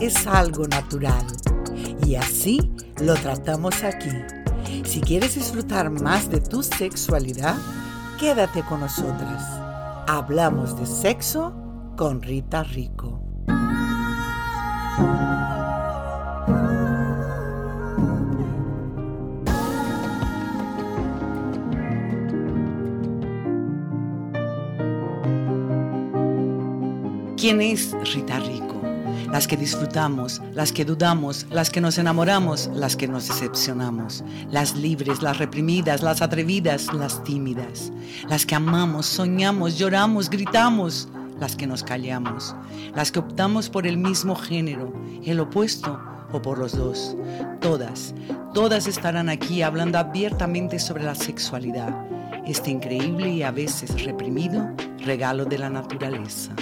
es 0.00 0.26
algo 0.26 0.66
natural 0.66 1.24
y 2.06 2.14
así 2.14 2.72
lo 3.00 3.14
tratamos 3.14 3.82
aquí. 3.82 4.10
Si 4.84 5.00
quieres 5.00 5.34
disfrutar 5.34 5.90
más 5.90 6.30
de 6.30 6.40
tu 6.40 6.62
sexualidad, 6.62 7.56
quédate 8.18 8.62
con 8.62 8.80
nosotras. 8.80 9.42
Hablamos 10.06 10.78
de 10.78 10.86
sexo 10.86 11.52
con 11.96 12.22
Rita 12.22 12.62
Rico. 12.62 13.20
¿Quién 27.36 27.60
es 27.60 27.92
Rita 28.12 28.40
Rico? 28.40 28.67
Las 29.30 29.46
que 29.46 29.56
disfrutamos, 29.56 30.40
las 30.54 30.72
que 30.72 30.84
dudamos, 30.84 31.46
las 31.50 31.70
que 31.70 31.80
nos 31.80 31.98
enamoramos, 31.98 32.70
las 32.74 32.96
que 32.96 33.06
nos 33.06 33.28
decepcionamos, 33.28 34.24
las 34.50 34.74
libres, 34.74 35.22
las 35.22 35.38
reprimidas, 35.38 36.02
las 36.02 36.22
atrevidas, 36.22 36.92
las 36.94 37.22
tímidas, 37.24 37.92
las 38.28 38.46
que 38.46 38.54
amamos, 38.54 39.06
soñamos, 39.06 39.78
lloramos, 39.78 40.30
gritamos, 40.30 41.08
las 41.38 41.56
que 41.56 41.66
nos 41.66 41.82
callamos, 41.82 42.54
las 42.94 43.12
que 43.12 43.18
optamos 43.18 43.68
por 43.68 43.86
el 43.86 43.98
mismo 43.98 44.34
género, 44.34 44.92
el 45.24 45.40
opuesto 45.40 46.00
o 46.32 46.42
por 46.42 46.58
los 46.58 46.76
dos. 46.76 47.16
Todas, 47.60 48.14
todas 48.54 48.86
estarán 48.86 49.28
aquí 49.28 49.62
hablando 49.62 49.98
abiertamente 49.98 50.78
sobre 50.78 51.04
la 51.04 51.14
sexualidad, 51.14 51.94
este 52.46 52.70
increíble 52.70 53.30
y 53.30 53.42
a 53.42 53.50
veces 53.50 54.04
reprimido 54.04 54.68
regalo 55.04 55.44
de 55.44 55.58
la 55.58 55.70
naturaleza. 55.70 56.52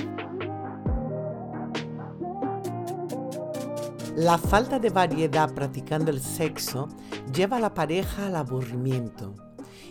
La 4.17 4.39
falta 4.39 4.79
de 4.79 4.89
variedad 4.89 5.53
practicando 5.53 6.11
el 6.11 6.23
sexo 6.23 6.89
lleva 7.35 7.59
a 7.59 7.61
la 7.61 7.75
pareja 7.75 8.29
al 8.29 8.37
aburrimiento. 8.37 9.35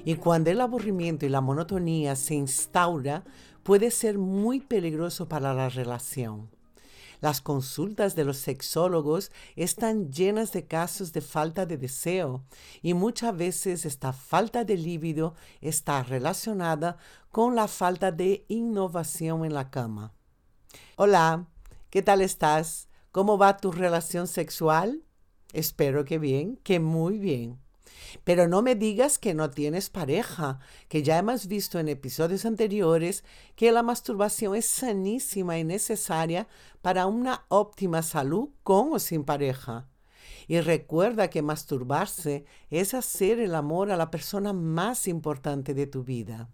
Y 0.03 0.15
cuando 0.15 0.49
el 0.49 0.61
aburrimiento 0.61 1.27
y 1.27 1.29
la 1.29 1.41
monotonía 1.41 2.15
se 2.15 2.33
instaura, 2.33 3.23
puede 3.61 3.91
ser 3.91 4.17
muy 4.17 4.61
peligroso 4.61 5.29
para 5.29 5.53
la 5.53 5.69
relación. 5.69 6.49
Las 7.21 7.39
consultas 7.39 8.15
de 8.15 8.25
los 8.25 8.37
sexólogos 8.37 9.31
están 9.55 10.11
llenas 10.11 10.51
de 10.53 10.65
casos 10.65 11.13
de 11.13 11.21
falta 11.21 11.67
de 11.67 11.77
deseo 11.77 12.43
y 12.81 12.95
muchas 12.95 13.37
veces 13.37 13.85
esta 13.85 14.11
falta 14.11 14.63
de 14.63 14.75
líbido 14.75 15.35
está 15.61 16.01
relacionada 16.01 16.97
con 17.29 17.53
la 17.53 17.67
falta 17.67 18.11
de 18.11 18.43
innovación 18.47 19.45
en 19.45 19.53
la 19.53 19.69
cama. 19.69 20.13
Hola, 20.95 21.45
¿qué 21.91 22.01
tal 22.01 22.21
estás? 22.21 22.84
¿Cómo 23.15 23.37
va 23.37 23.55
tu 23.55 23.71
relación 23.71 24.27
sexual? 24.27 25.01
Espero 25.53 26.03
que 26.03 26.19
bien, 26.19 26.57
que 26.63 26.81
muy 26.81 27.17
bien. 27.17 27.61
Pero 28.25 28.49
no 28.49 28.61
me 28.61 28.75
digas 28.75 29.17
que 29.19 29.33
no 29.33 29.51
tienes 29.51 29.89
pareja, 29.89 30.59
que 30.89 31.01
ya 31.01 31.17
hemos 31.17 31.47
visto 31.47 31.79
en 31.79 31.87
episodios 31.87 32.45
anteriores 32.45 33.23
que 33.55 33.71
la 33.71 33.83
masturbación 33.83 34.53
es 34.53 34.65
sanísima 34.65 35.57
y 35.57 35.63
necesaria 35.63 36.49
para 36.81 37.05
una 37.05 37.45
óptima 37.47 38.01
salud 38.01 38.49
con 38.63 38.91
o 38.91 38.99
sin 38.99 39.23
pareja. 39.23 39.87
Y 40.49 40.59
recuerda 40.59 41.29
que 41.29 41.41
masturbarse 41.41 42.43
es 42.69 42.93
hacer 42.93 43.39
el 43.39 43.55
amor 43.55 43.91
a 43.91 43.95
la 43.95 44.11
persona 44.11 44.51
más 44.51 45.07
importante 45.07 45.73
de 45.73 45.87
tu 45.87 46.03
vida. 46.03 46.49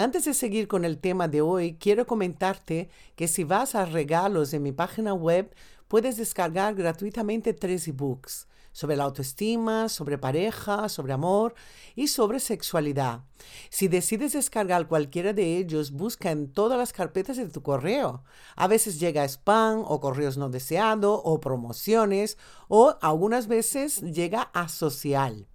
Antes 0.00 0.26
de 0.26 0.32
seguir 0.32 0.68
con 0.68 0.84
el 0.84 0.98
tema 0.98 1.26
de 1.26 1.40
hoy, 1.40 1.74
quiero 1.74 2.06
comentarte 2.06 2.88
que 3.16 3.26
si 3.26 3.42
vas 3.42 3.74
a 3.74 3.84
regalos 3.84 4.52
en 4.52 4.62
mi 4.62 4.70
página 4.70 5.12
web, 5.12 5.52
puedes 5.88 6.16
descargar 6.16 6.76
gratuitamente 6.76 7.52
tres 7.52 7.88
ebooks 7.88 8.46
sobre 8.70 8.94
la 8.94 9.02
autoestima, 9.02 9.88
sobre 9.88 10.16
pareja, 10.16 10.88
sobre 10.88 11.14
amor 11.14 11.56
y 11.96 12.06
sobre 12.06 12.38
sexualidad. 12.38 13.24
Si 13.70 13.88
decides 13.88 14.34
descargar 14.34 14.86
cualquiera 14.86 15.32
de 15.32 15.56
ellos, 15.56 15.90
busca 15.90 16.30
en 16.30 16.52
todas 16.52 16.78
las 16.78 16.92
carpetas 16.92 17.36
de 17.36 17.48
tu 17.48 17.64
correo. 17.64 18.22
A 18.54 18.68
veces 18.68 19.00
llega 19.00 19.24
spam 19.24 19.82
o 19.84 19.98
correos 19.98 20.36
no 20.36 20.48
deseados 20.48 21.20
o 21.24 21.40
promociones 21.40 22.38
o 22.68 22.96
algunas 23.00 23.48
veces 23.48 24.00
llega 24.00 24.42
a 24.42 24.68
social. 24.68 25.48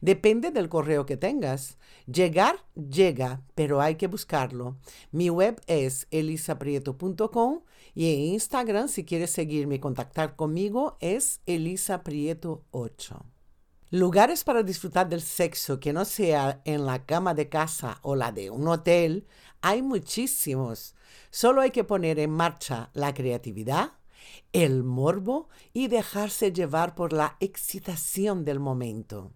Depende 0.00 0.50
del 0.50 0.68
correo 0.68 1.06
que 1.06 1.16
tengas. 1.16 1.78
Llegar, 2.06 2.56
llega, 2.74 3.42
pero 3.54 3.80
hay 3.80 3.96
que 3.96 4.06
buscarlo. 4.06 4.76
Mi 5.10 5.30
web 5.30 5.60
es 5.66 6.06
elisaprieto.com 6.10 7.62
y 7.94 8.12
en 8.12 8.20
Instagram, 8.34 8.88
si 8.88 9.04
quieres 9.04 9.30
seguirme 9.30 9.76
y 9.76 9.80
contactar 9.80 10.36
conmigo, 10.36 10.96
es 11.00 11.40
elisaprieto8. 11.46 13.22
Lugares 13.90 14.42
para 14.42 14.64
disfrutar 14.64 15.08
del 15.08 15.22
sexo 15.22 15.78
que 15.78 15.92
no 15.92 16.04
sea 16.04 16.60
en 16.64 16.84
la 16.84 17.06
cama 17.06 17.32
de 17.32 17.48
casa 17.48 18.00
o 18.02 18.16
la 18.16 18.32
de 18.32 18.50
un 18.50 18.66
hotel, 18.66 19.28
hay 19.60 19.82
muchísimos. 19.82 20.96
Solo 21.30 21.60
hay 21.60 21.70
que 21.70 21.84
poner 21.84 22.18
en 22.18 22.30
marcha 22.30 22.90
la 22.92 23.14
creatividad, 23.14 23.92
el 24.52 24.82
morbo 24.82 25.48
y 25.72 25.86
dejarse 25.86 26.52
llevar 26.52 26.96
por 26.96 27.12
la 27.12 27.36
excitación 27.38 28.44
del 28.44 28.58
momento. 28.58 29.32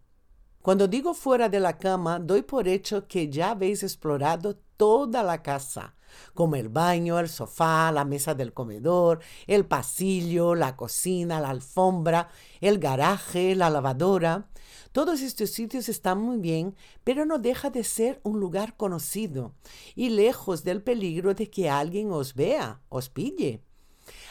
Cuando 0.69 0.87
digo 0.87 1.15
fuera 1.15 1.49
de 1.49 1.61
la 1.61 1.79
cama, 1.79 2.19
doy 2.19 2.43
por 2.43 2.69
hecho 2.69 3.09
que 3.09 3.31
ya 3.31 3.53
habéis 3.53 3.83
explorado 3.83 4.59
toda 4.77 5.23
la 5.23 5.43
casa, 5.43 5.95
como 6.34 6.56
el 6.56 6.69
baño, 6.69 7.19
el 7.19 7.31
sofá, 7.31 7.91
la 7.91 8.05
mesa 8.05 8.34
del 8.34 8.53
comedor, 8.53 9.21
el 9.47 9.65
pasillo, 9.65 10.55
la 10.55 10.77
cocina, 10.77 11.41
la 11.41 11.49
alfombra, 11.49 12.28
el 12.61 12.78
garaje, 12.78 13.55
la 13.55 13.71
lavadora. 13.71 14.51
Todos 14.93 15.23
estos 15.23 15.53
sitios 15.53 15.89
están 15.89 16.21
muy 16.21 16.37
bien, 16.37 16.77
pero 17.03 17.25
no 17.25 17.39
deja 17.39 17.71
de 17.71 17.83
ser 17.83 18.21
un 18.23 18.39
lugar 18.39 18.77
conocido 18.77 19.55
y 19.95 20.11
lejos 20.11 20.65
del 20.65 20.83
peligro 20.83 21.33
de 21.33 21.49
que 21.49 21.71
alguien 21.71 22.12
os 22.12 22.34
vea, 22.34 22.83
os 22.91 23.09
pille. 23.09 23.62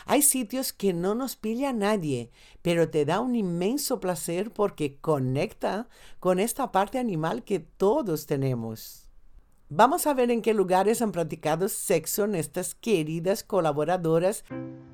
Hay 0.06 0.22
sitios 0.22 0.74
que 0.74 0.94
no 0.94 1.16
nos 1.16 1.36
pilla 1.36 1.74
nadie, 1.74 2.32
pero 2.62 2.90
te 2.90 3.06
da 3.06 3.20
un 3.20 3.36
inmenso 3.36 4.00
placer 4.00 4.52
porque 4.52 4.98
conecta 4.98 5.88
con 6.20 6.40
esta 6.40 6.72
parte 6.72 7.00
animal 7.00 7.44
que 7.44 7.60
todos 7.60 8.26
tenemos. 8.26 9.08
Vamos 9.70 10.08
a 10.08 10.14
ver 10.14 10.32
en 10.32 10.42
qué 10.42 10.54
lugares 10.54 11.02
han 11.02 11.12
practicado 11.12 11.68
sexo 11.68 12.24
estas 12.26 12.74
queridas 12.74 13.44
colaboradoras. 13.44 14.46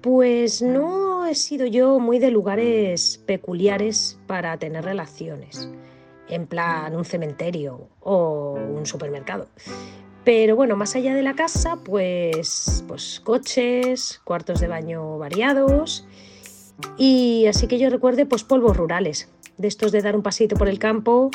Pues 0.02 0.64
no 0.64 1.28
he 1.28 1.36
sido 1.36 1.68
yo 1.68 2.00
muy 2.00 2.18
de 2.18 2.32
lugares 2.32 3.22
peculiares 3.28 4.20
para 4.26 4.58
tener 4.58 4.84
relaciones, 4.84 5.70
en 6.28 6.48
plan 6.48 6.96
un 6.96 7.06
cementerio 7.06 7.88
o 8.00 8.54
un 8.54 8.88
supermercado. 8.88 9.48
Pero 10.24 10.56
bueno, 10.56 10.78
más 10.78 10.96
allá 10.96 11.14
de 11.14 11.22
la 11.22 11.34
casa, 11.34 11.78
pues, 11.84 12.84
pues 12.88 13.22
coches, 13.24 14.22
cuartos 14.24 14.62
de 14.62 14.68
baño 14.68 15.18
variados 15.18 16.06
y 16.98 17.46
así 17.48 17.68
que 17.68 17.78
yo 17.78 17.90
recuerde 17.90 18.26
pues 18.26 18.44
polvos 18.44 18.78
rurales, 18.78 19.30
de 19.58 19.68
estos 19.68 19.92
de 19.92 20.02
dar 20.02 20.16
un 20.16 20.24
pasito 20.24 20.56
por 20.56 20.68
el 20.68 20.80
campo 20.80 21.30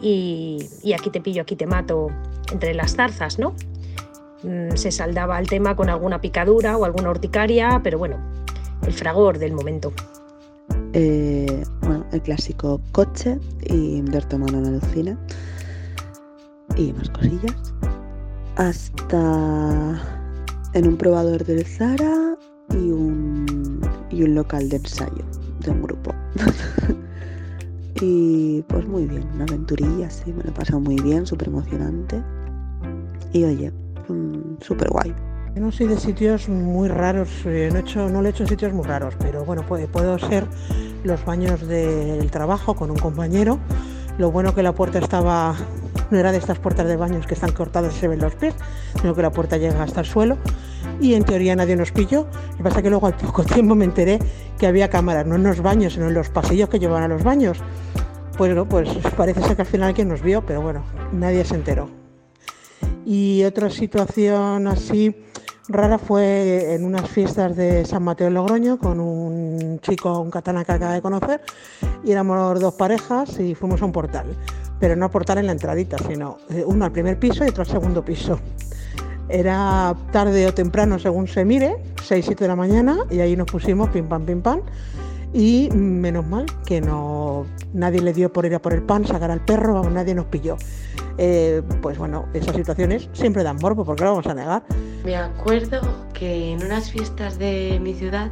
y, 0.00 0.58
aquí 0.96 1.10
te 1.10 1.20
pillo, 1.20 1.42
aquí 1.42 1.56
te 1.56 1.66
mato 1.66 2.08
entre 2.52 2.74
las 2.74 2.94
zarzas, 2.94 3.38
¿no? 3.38 3.54
Mm, 4.42 4.76
se 4.76 4.92
saldaba 4.92 5.38
el 5.38 5.48
tema 5.48 5.74
con 5.74 5.90
alguna 5.90 6.20
picadura 6.20 6.76
o 6.76 6.84
alguna 6.84 7.10
urticaria, 7.10 7.80
pero 7.82 7.98
bueno, 7.98 8.18
el 8.86 8.92
fragor 8.92 9.38
del 9.38 9.52
momento. 9.52 9.92
Eh, 10.92 11.64
bueno, 11.82 12.06
el 12.12 12.22
clásico 12.22 12.80
coche 12.92 13.38
y 13.62 14.00
ver 14.02 14.24
tomando 14.24 14.58
una 14.58 14.70
lucina 14.70 15.18
y 16.76 16.92
más 16.92 17.10
cosillas 17.10 17.74
hasta 18.58 20.02
en 20.74 20.88
un 20.88 20.96
probador 20.96 21.44
del 21.44 21.64
Zara 21.64 22.36
y 22.70 22.90
un, 22.90 23.80
y 24.10 24.24
un 24.24 24.34
local 24.34 24.68
de 24.68 24.76
ensayo 24.76 25.24
de 25.60 25.70
un 25.70 25.82
grupo. 25.82 26.12
y 28.00 28.62
pues 28.62 28.86
muy 28.86 29.06
bien, 29.06 29.24
una 29.34 29.44
aventurilla, 29.44 30.10
sí, 30.10 30.32
me 30.32 30.42
lo 30.42 30.50
he 30.50 30.52
pasado 30.52 30.80
muy 30.80 30.96
bien, 30.96 31.24
súper 31.24 31.48
emocionante. 31.48 32.20
Y 33.32 33.44
oye, 33.44 33.72
mm, 34.08 34.60
súper 34.60 34.88
guay. 34.90 35.14
No 35.54 35.70
soy 35.70 35.86
de 35.86 35.96
sitios 35.96 36.48
muy 36.48 36.88
raros, 36.88 37.28
eh, 37.44 37.68
no, 37.72 37.78
he 37.78 37.80
hecho, 37.80 38.08
no 38.08 38.24
he 38.24 38.28
hecho 38.28 38.46
sitios 38.46 38.72
muy 38.72 38.84
raros, 38.84 39.14
pero 39.20 39.44
bueno, 39.44 39.64
puede, 39.66 39.86
puedo 39.86 40.18
ser 40.18 40.46
los 41.04 41.24
baños 41.24 41.66
del 41.66 42.28
trabajo 42.30 42.74
con 42.74 42.90
un 42.90 42.98
compañero. 42.98 43.58
Lo 44.18 44.32
bueno 44.32 44.52
que 44.52 44.64
la 44.64 44.72
puerta 44.72 44.98
estaba 44.98 45.54
no 46.10 46.18
era 46.18 46.32
de 46.32 46.38
estas 46.38 46.58
puertas 46.58 46.86
de 46.86 46.96
baños 46.96 47.26
que 47.26 47.34
están 47.34 47.52
cortadas 47.52 47.94
y 47.94 47.98
se 47.98 48.08
ven 48.08 48.20
los 48.20 48.34
pies, 48.34 48.54
sino 49.00 49.14
que 49.14 49.22
la 49.22 49.30
puerta 49.30 49.56
llega 49.56 49.82
hasta 49.82 50.00
el 50.00 50.06
suelo 50.06 50.38
y 51.00 51.14
en 51.14 51.24
teoría 51.24 51.56
nadie 51.56 51.76
nos 51.76 51.92
pilló. 51.92 52.26
Lo 52.50 52.56
que 52.56 52.62
pasa 52.62 52.76
es 52.78 52.82
que 52.82 52.90
luego 52.90 53.06
al 53.06 53.16
poco 53.16 53.44
tiempo 53.54 53.74
me 53.74 53.84
enteré 53.84 54.18
que 54.58 54.66
había 54.66 54.88
cámaras, 54.90 55.26
no 55.26 55.36
en 55.36 55.44
los 55.44 55.60
baños, 55.60 55.94
sino 55.94 56.08
en 56.08 56.14
los 56.14 56.28
pasillos 56.28 56.68
que 56.68 56.78
llevaban 56.78 57.04
a 57.04 57.08
los 57.08 57.22
baños. 57.22 57.58
Pues 58.36 58.54
no, 58.54 58.68
pues 58.68 58.88
parece 59.16 59.42
ser 59.42 59.56
que 59.56 59.62
al 59.62 59.68
final 59.68 59.88
alguien 59.88 60.08
nos 60.08 60.22
vio, 60.22 60.44
pero 60.46 60.62
bueno, 60.62 60.84
nadie 61.12 61.44
se 61.44 61.56
enteró. 61.56 61.90
Y 63.04 63.42
otra 63.44 63.68
situación 63.70 64.68
así, 64.68 65.16
rara 65.68 65.98
fue 65.98 66.74
en 66.74 66.84
unas 66.84 67.08
fiestas 67.08 67.56
de 67.56 67.84
San 67.84 68.04
Mateo 68.04 68.28
de 68.28 68.34
Logroño 68.34 68.78
con 68.78 69.00
un 69.00 69.80
chico, 69.80 70.20
un 70.20 70.30
katana 70.30 70.64
que 70.64 70.72
acaba 70.72 70.92
de 70.92 71.02
conocer, 71.02 71.40
y 72.04 72.12
éramos 72.12 72.60
dos 72.60 72.74
parejas 72.74 73.40
y 73.40 73.54
fuimos 73.54 73.82
a 73.82 73.86
un 73.86 73.92
portal, 73.92 74.26
pero 74.80 74.96
no 74.96 75.06
a 75.06 75.10
portal 75.10 75.38
en 75.38 75.46
la 75.46 75.52
entradita, 75.52 75.96
sino 75.98 76.38
eh, 76.50 76.64
uno 76.66 76.84
al 76.84 76.92
primer 76.92 77.18
piso 77.18 77.44
y 77.44 77.48
otro 77.48 77.62
al 77.62 77.68
segundo 77.68 78.04
piso. 78.04 78.38
Era 79.28 79.94
tarde 80.10 80.46
o 80.46 80.54
temprano 80.54 80.98
según 80.98 81.28
se 81.28 81.44
mire, 81.44 81.76
6-7 82.08 82.36
de 82.36 82.48
la 82.48 82.56
mañana, 82.56 82.98
y 83.10 83.20
ahí 83.20 83.36
nos 83.36 83.46
pusimos 83.46 83.90
pim 83.90 84.08
pam 84.08 84.24
pim 84.24 84.40
pam. 84.40 84.60
Y 85.34 85.68
menos 85.74 86.26
mal 86.26 86.46
que 86.64 86.80
no 86.80 87.44
nadie 87.74 88.00
le 88.00 88.14
dio 88.14 88.32
por 88.32 88.46
ir 88.46 88.54
a 88.54 88.62
por 88.62 88.72
el 88.72 88.82
pan, 88.82 89.06
sacar 89.06 89.30
al 89.30 89.44
perro, 89.44 89.88
nadie 89.90 90.14
nos 90.14 90.26
pilló. 90.26 90.56
Eh, 91.18 91.62
pues 91.82 91.98
bueno, 91.98 92.26
esas 92.32 92.56
situaciones 92.56 93.10
siempre 93.12 93.42
dan 93.42 93.56
morbo, 93.60 93.84
porque 93.84 94.04
lo 94.04 94.10
vamos 94.10 94.26
a 94.26 94.34
negar. 94.34 94.62
Me 95.04 95.16
acuerdo 95.16 95.80
que 96.14 96.52
en 96.52 96.64
unas 96.64 96.90
fiestas 96.90 97.38
de 97.38 97.78
mi 97.82 97.92
ciudad 97.94 98.30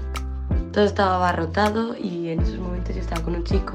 todo 0.73 0.85
estaba 0.85 1.17
abarrotado 1.17 1.97
y 1.97 2.29
en 2.29 2.41
esos 2.41 2.59
momentos 2.59 2.95
yo 2.95 3.01
estaba 3.01 3.23
con 3.23 3.35
un 3.35 3.45
chico. 3.45 3.75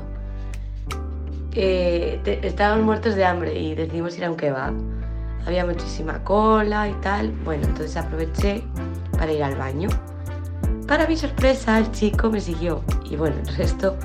Eh, 1.53 2.39
estábamos 2.43 2.85
muertos 2.85 3.15
de 3.15 3.25
hambre 3.25 3.59
y 3.59 3.75
decidimos 3.75 4.17
ir 4.17 4.25
a 4.25 4.31
un 4.31 4.37
kebab. 4.37 4.73
Había 5.45 5.65
muchísima 5.65 6.23
cola 6.23 6.87
y 6.87 6.93
tal. 7.01 7.31
Bueno, 7.43 7.65
entonces 7.65 7.97
aproveché 7.97 8.63
para 9.17 9.31
ir 9.31 9.43
al 9.43 9.55
baño. 9.55 9.89
Para 10.87 11.07
mi 11.07 11.17
sorpresa, 11.17 11.77
el 11.77 11.91
chico 11.91 12.29
me 12.29 12.39
siguió 12.39 12.83
y 13.09 13.15
bueno, 13.15 13.35
el 13.47 13.55
resto, 13.55 13.97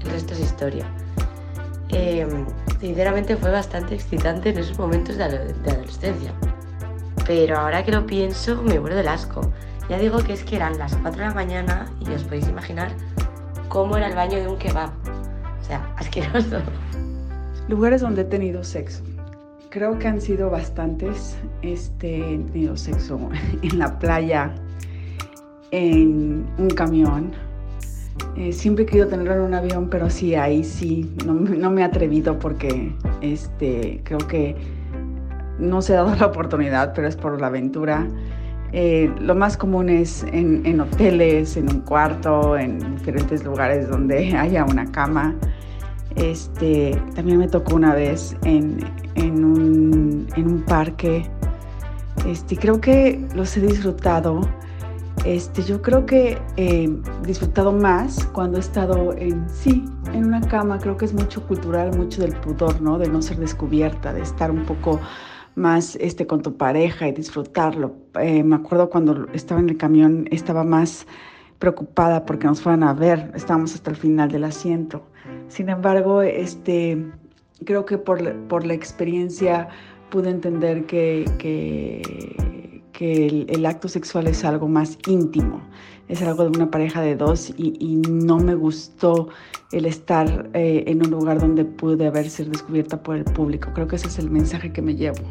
el 0.00 0.10
resto 0.10 0.34
es 0.34 0.40
historia. 0.40 0.86
Eh, 1.90 2.26
sinceramente 2.80 3.36
fue 3.36 3.50
bastante 3.50 3.94
excitante 3.94 4.50
en 4.50 4.58
esos 4.58 4.78
momentos 4.78 5.16
de, 5.16 5.24
adolescencia. 5.24 6.32
Pero 7.26 7.58
ahora 7.58 7.84
que 7.84 7.92
lo 7.92 8.06
pienso, 8.06 8.62
me 8.62 8.78
muero 8.80 8.96
del 8.96 9.08
asco. 9.08 9.52
Ya 9.88 9.98
digo 9.98 10.18
que 10.18 10.32
es 10.32 10.44
que 10.44 10.56
eran 10.56 10.78
las 10.78 10.96
4 10.96 11.20
de 11.20 11.28
la 11.28 11.34
mañana 11.34 11.86
y 12.00 12.10
os 12.12 12.22
podéis 12.22 12.48
imaginar 12.48 12.92
cómo 13.68 13.96
era 13.96 14.06
el 14.06 14.14
baño 14.14 14.38
de 14.38 14.48
un 14.48 14.56
kebab. 14.56 14.90
Sea, 15.70 15.94
asqueroso. 15.96 16.58
Lugares 17.68 18.00
donde 18.00 18.22
he 18.22 18.24
tenido 18.24 18.64
sexo. 18.64 19.04
Creo 19.68 19.96
que 20.00 20.08
han 20.08 20.20
sido 20.20 20.50
bastantes. 20.50 21.36
Este, 21.62 22.34
he 22.34 22.38
tenido 22.38 22.76
sexo 22.76 23.30
en 23.62 23.78
la 23.78 23.96
playa, 24.00 24.52
en 25.70 26.44
un 26.58 26.70
camión, 26.70 27.32
eh, 28.36 28.52
siempre 28.52 28.84
he 28.84 28.86
querido 28.86 29.06
tenerlo 29.06 29.34
en 29.34 29.40
un 29.42 29.54
avión, 29.54 29.88
pero 29.88 30.10
sí, 30.10 30.34
ahí 30.34 30.64
sí, 30.64 31.08
no, 31.24 31.70
me 31.70 31.80
he 31.80 31.84
atrevido 31.84 32.38
porque 32.38 32.92
este, 33.20 34.00
creo 34.04 34.18
que 34.18 34.56
no 35.60 35.82
se 35.82 35.94
ha 35.94 36.02
dado 36.02 36.16
la 36.16 36.26
oportunidad, 36.26 36.92
pero 36.94 37.06
es 37.06 37.16
por 37.16 37.40
la 37.40 37.46
aventura. 37.48 38.06
Eh, 38.72 39.12
lo 39.20 39.34
más 39.34 39.56
común 39.56 39.88
es 39.88 40.24
en, 40.32 40.80
hoteles, 40.80 41.56
en 41.56 41.68
un 41.68 41.80
cuarto, 41.80 42.56
en 42.56 42.96
diferentes 42.96 43.44
lugares 43.44 43.88
donde 43.88 44.36
haya 44.36 44.64
una 44.64 44.90
cama. 44.90 45.34
Este, 46.16 47.00
también 47.14 47.38
me 47.38 47.48
tocó 47.48 47.76
una 47.76 47.94
vez 47.94 48.36
en, 48.44 48.78
un, 49.16 50.26
en 50.36 50.46
un, 50.46 50.62
parque. 50.62 51.30
Este, 52.26 52.56
creo 52.56 52.80
que 52.80 53.26
los 53.34 53.56
he 53.56 53.60
disfrutado 53.60 54.40
este, 55.24 55.62
yo 55.62 55.82
creo 55.82 56.06
que 56.06 56.38
he 56.56 56.88
disfrutado 57.26 57.72
más 57.72 58.24
cuando 58.26 58.56
he 58.56 58.60
estado 58.60 59.14
en 59.18 59.48
sí, 59.50 59.84
en 60.14 60.24
una 60.26 60.40
cama. 60.40 60.78
Creo 60.78 60.96
que 60.96 61.04
es 61.04 61.12
mucho 61.12 61.46
cultural, 61.46 61.96
mucho 61.96 62.22
del 62.22 62.34
pudor, 62.36 62.80
¿no? 62.80 62.98
De 62.98 63.08
no 63.08 63.20
ser 63.20 63.36
descubierta, 63.38 64.14
de 64.14 64.22
estar 64.22 64.50
un 64.50 64.64
poco 64.64 64.98
más 65.56 65.96
este, 65.96 66.26
con 66.26 66.40
tu 66.40 66.56
pareja 66.56 67.06
y 67.06 67.12
disfrutarlo. 67.12 67.94
Eh, 68.18 68.42
me 68.42 68.56
acuerdo 68.56 68.88
cuando 68.88 69.26
estaba 69.34 69.60
en 69.60 69.68
el 69.68 69.76
camión, 69.76 70.26
estaba 70.30 70.64
más 70.64 71.06
preocupada 71.60 72.26
porque 72.26 72.48
nos 72.48 72.60
fueran 72.60 72.82
a 72.82 72.92
ver, 72.92 73.30
estábamos 73.36 73.74
hasta 73.74 73.90
el 73.90 73.96
final 73.96 74.32
del 74.32 74.44
asiento. 74.44 75.06
Sin 75.46 75.68
embargo, 75.68 76.22
este, 76.22 77.06
creo 77.64 77.84
que 77.84 77.98
por, 77.98 78.34
por 78.48 78.66
la 78.66 78.74
experiencia 78.74 79.68
pude 80.10 80.30
entender 80.30 80.86
que, 80.86 81.24
que 81.38 82.02
el, 83.48 83.66
acto 83.66 83.88
sexual 83.88 84.26
es 84.26 84.44
algo 84.44 84.68
más 84.68 84.98
íntimo, 85.06 85.60
es 86.08 86.22
algo 86.22 86.44
de 86.44 86.50
una 86.50 86.70
pareja 86.70 87.00
de 87.00 87.16
dos 87.16 87.52
y, 87.56 88.02
no 88.10 88.38
me 88.38 88.54
gustó 88.54 89.28
el 89.72 89.86
estar 89.86 90.50
eh, 90.54 90.84
en 90.86 91.04
un 91.04 91.10
lugar 91.10 91.40
donde 91.40 91.64
pude 91.64 92.06
haber 92.06 92.28
sido 92.28 92.50
descubierta 92.50 93.02
por 93.02 93.16
el 93.16 93.24
público. 93.24 93.70
Creo 93.74 93.86
que 93.86 93.96
ese 93.96 94.08
es 94.08 94.18
el 94.18 94.30
mensaje 94.30 94.72
que 94.72 94.82
me 94.82 94.96
llevo. 94.96 95.22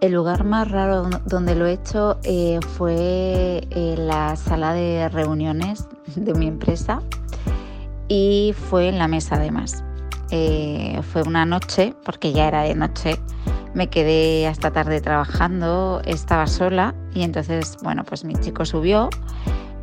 El 0.00 0.12
lugar 0.12 0.44
más 0.44 0.70
raro 0.70 1.10
donde 1.26 1.56
lo 1.56 1.66
he 1.66 1.72
hecho 1.72 2.20
eh, 2.22 2.60
fue 2.76 3.66
en 3.70 4.06
la 4.06 4.36
sala 4.36 4.72
de 4.72 5.08
reuniones 5.08 5.88
de 6.14 6.34
mi 6.34 6.46
empresa 6.46 7.02
y 8.06 8.54
fue 8.70 8.88
en 8.88 8.98
la 8.98 9.08
mesa 9.08 9.34
además. 9.34 9.82
Eh, 10.30 11.00
fue 11.12 11.22
una 11.22 11.44
noche, 11.44 11.94
porque 12.04 12.32
ya 12.32 12.46
era 12.46 12.62
de 12.62 12.76
noche, 12.76 13.18
me 13.74 13.88
quedé 13.88 14.46
hasta 14.46 14.70
tarde 14.70 15.00
trabajando, 15.00 16.00
estaba 16.04 16.46
sola 16.46 16.94
y 17.12 17.22
entonces, 17.22 17.76
bueno, 17.82 18.04
pues 18.04 18.24
mi 18.24 18.34
chico 18.36 18.64
subió 18.64 19.10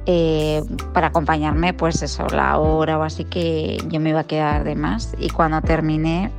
eh, 0.05 0.63
para 0.93 1.07
acompañarme, 1.07 1.73
pues 1.73 2.01
eso, 2.01 2.25
la 2.27 2.57
hora 2.57 2.97
o 2.99 3.03
así 3.03 3.25
que 3.25 3.83
yo 3.89 3.99
me 3.99 4.11
iba 4.11 4.21
a 4.21 4.27
quedar 4.27 4.63
de 4.63 4.75
más. 4.75 5.13
Y 5.19 5.29
cuando 5.29 5.61
terminé, 5.61 6.31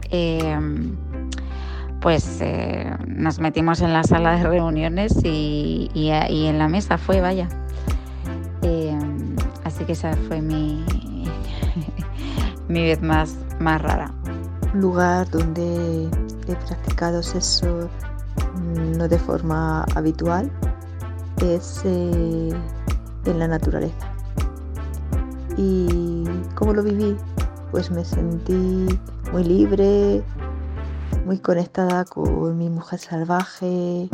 pues 2.00 2.40
eh, 2.40 2.90
nos 3.06 3.38
metimos 3.38 3.80
en 3.80 3.92
la 3.92 4.02
sala 4.04 4.36
de 4.36 4.44
reuniones 4.44 5.14
y, 5.24 5.90
en 5.94 6.58
la 6.58 6.68
mesa 6.68 6.98
fue, 6.98 7.20
vaya. 7.20 7.48
Em, 8.62 9.36
así 9.64 9.84
que 9.84 9.92
esa 9.92 10.14
fue 10.28 10.40
mi, 10.40 10.84
mi 12.68 12.82
vez 12.82 13.02
más, 13.02 13.36
más 13.58 13.80
rara. 13.82 14.12
Lugar 14.74 15.28
donde 15.30 16.08
he 16.48 16.54
practicado 16.66 17.22
sexo 17.22 17.88
mm, 18.56 18.98
no 18.98 19.08
de 19.08 19.18
forma 19.18 19.84
habitual 19.94 20.50
es 21.42 21.82
eh, 21.84 22.52
en 23.24 23.38
la 23.38 23.48
naturaleza. 23.48 24.12
¿Y 25.56 26.24
cómo 26.54 26.72
lo 26.72 26.82
viví? 26.82 27.16
Pues 27.70 27.90
me 27.90 28.04
sentí 28.04 28.86
muy 29.32 29.44
libre, 29.44 30.22
muy 31.26 31.40
conectada 31.40 32.04
con 32.04 32.56
mi 32.56 32.70
mujer 32.70 33.00
salvaje, 33.00 34.08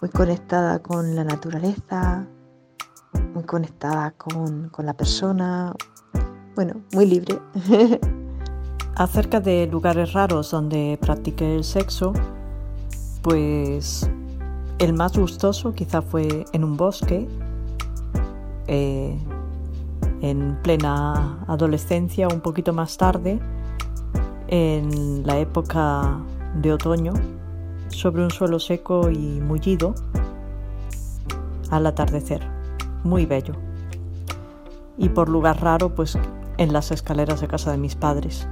muy 0.00 0.10
conectada 0.10 0.78
con 0.78 1.14
la 1.14 1.24
naturaleza, 1.24 2.26
muy 3.34 3.44
conectada 3.44 4.12
con, 4.12 4.70
con 4.70 4.86
la 4.86 4.94
persona, 4.94 5.74
bueno, 6.54 6.80
muy 6.94 7.04
libre. 7.04 7.38
Acerca 8.96 9.40
de 9.40 9.66
lugares 9.66 10.14
raros 10.14 10.50
donde 10.50 10.98
practiqué 11.02 11.56
el 11.56 11.64
sexo, 11.64 12.14
pues 13.20 14.08
el 14.78 14.94
más 14.94 15.18
gustoso 15.18 15.74
quizá 15.74 16.00
fue 16.00 16.46
en 16.54 16.64
un 16.64 16.78
bosque, 16.78 17.28
eh, 18.68 19.18
en 20.22 20.58
plena 20.62 21.44
adolescencia, 21.46 22.26
un 22.28 22.40
poquito 22.40 22.72
más 22.72 22.96
tarde, 22.96 23.38
en 24.48 25.26
la 25.26 25.38
época 25.38 26.18
de 26.60 26.72
otoño, 26.72 27.12
sobre 27.88 28.22
un 28.22 28.30
suelo 28.30 28.58
seco 28.58 29.10
y 29.10 29.40
mullido, 29.40 29.94
al 31.70 31.86
atardecer, 31.86 32.42
muy 33.04 33.26
bello. 33.26 33.54
Y 34.98 35.08
por 35.10 35.28
lugar 35.28 35.62
raro, 35.62 35.94
pues 35.94 36.18
en 36.58 36.72
las 36.72 36.90
escaleras 36.90 37.40
de 37.40 37.48
casa 37.48 37.70
de 37.70 37.78
mis 37.78 37.94
padres 37.94 38.48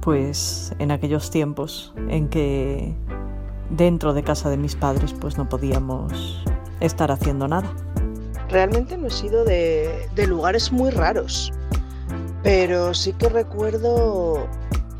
pues 0.00 0.72
en 0.78 0.90
aquellos 0.90 1.30
tiempos 1.30 1.92
en 2.08 2.28
que 2.28 2.94
dentro 3.70 4.12
de 4.12 4.22
casa 4.22 4.50
de 4.50 4.56
mis 4.56 4.74
padres 4.74 5.14
pues 5.20 5.36
no 5.36 5.48
podíamos 5.48 6.42
estar 6.80 7.10
haciendo 7.10 7.46
nada. 7.48 7.70
Realmente 8.48 8.96
no 8.96 9.06
he 9.06 9.10
sido 9.10 9.44
de, 9.44 10.08
lugares 10.26 10.72
muy 10.72 10.90
raros, 10.90 11.52
pero 12.42 12.94
sí 12.94 13.12
que 13.12 13.28
recuerdo, 13.28 14.48